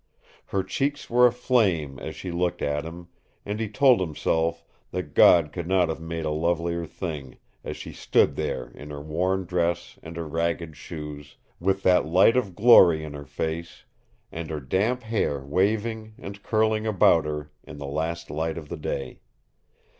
Her 0.47 0.63
cheeks 0.63 1.11
were 1.11 1.27
aflame 1.27 1.99
as 1.99 2.15
she 2.15 2.31
looked 2.31 2.63
at 2.63 2.85
him, 2.85 3.09
and 3.45 3.59
he 3.59 3.69
told 3.69 3.99
himself 3.99 4.65
that 4.89 5.13
God 5.13 5.51
could 5.53 5.67
not 5.67 5.89
have 5.89 6.01
made 6.01 6.25
a 6.25 6.31
lovelier 6.31 6.87
thing, 6.87 7.37
as 7.63 7.77
she 7.77 7.93
stood 7.93 8.35
there 8.35 8.71
in 8.71 8.89
her 8.89 8.99
worn 8.99 9.45
dress 9.45 9.99
and 10.01 10.17
her 10.17 10.27
ragged 10.27 10.75
shoes, 10.75 11.37
with 11.59 11.83
that 11.83 12.07
light 12.07 12.35
of 12.35 12.55
glory 12.55 13.03
in 13.03 13.13
her 13.13 13.25
face, 13.27 13.85
and 14.31 14.49
her 14.49 14.59
damp 14.59 15.03
hair 15.03 15.45
waving 15.45 16.15
and 16.17 16.41
curling 16.41 16.87
about 16.87 17.25
her 17.25 17.51
in 17.63 17.77
the 17.77 17.85
last 17.85 18.31
light 18.31 18.57
of 18.57 18.69
the 18.69 18.77
day. 18.77 19.19